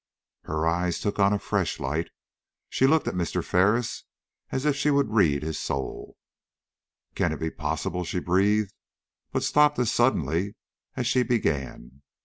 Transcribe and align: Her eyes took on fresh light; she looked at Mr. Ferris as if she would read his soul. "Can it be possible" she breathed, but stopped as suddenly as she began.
Her 0.45 0.65
eyes 0.67 0.99
took 0.99 1.19
on 1.19 1.37
fresh 1.37 1.79
light; 1.79 2.09
she 2.69 2.87
looked 2.87 3.07
at 3.07 3.13
Mr. 3.13 3.45
Ferris 3.45 4.05
as 4.49 4.65
if 4.65 4.75
she 4.75 4.89
would 4.89 5.13
read 5.13 5.43
his 5.43 5.59
soul. 5.59 6.17
"Can 7.13 7.31
it 7.31 7.39
be 7.39 7.51
possible" 7.51 8.03
she 8.03 8.17
breathed, 8.17 8.73
but 9.31 9.43
stopped 9.43 9.77
as 9.77 9.91
suddenly 9.91 10.55
as 10.95 11.05
she 11.05 11.21
began. 11.21 12.01